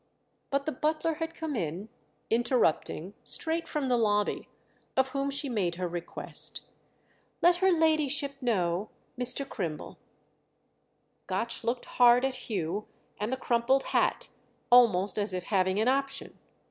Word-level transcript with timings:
But 0.49 0.65
the 0.65 0.71
butler 0.71 1.13
had 1.21 1.35
come 1.35 1.55
in, 1.55 1.87
interrupting, 2.31 3.13
straight 3.23 3.67
from 3.67 3.87
the 3.87 3.97
lobby; 3.99 4.47
of 4.97 5.09
whom 5.09 5.29
she 5.29 5.47
made 5.47 5.75
her 5.75 5.87
request. 5.87 6.61
"Let 7.43 7.57
her 7.57 7.69
ladyship 7.71 8.33
know—Mr. 8.41 9.47
Crimble." 9.47 9.99
Gotch 11.27 11.63
looked 11.63 11.85
hard 11.85 12.25
at 12.25 12.47
Hugh 12.49 12.87
and 13.19 13.31
the 13.31 13.37
crumpled 13.37 13.83
hat—almost 13.93 15.19
as 15.19 15.35
if 15.35 15.43
having 15.43 15.79
an 15.79 15.87
option. 15.87 16.35